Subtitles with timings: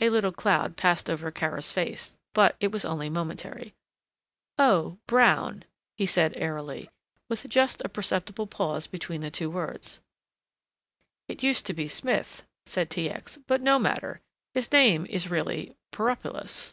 [0.00, 3.74] A little cloud passed over Kara's face, but it was only momentary.
[4.56, 5.66] "Oh, Brown,"
[5.98, 6.88] he said, airily,
[7.28, 10.00] with just a perceptible pause between the two words.
[11.28, 13.10] "It used to be Smith," said T.
[13.10, 14.22] X., "but no matter.
[14.54, 16.72] His name is really Poropulos."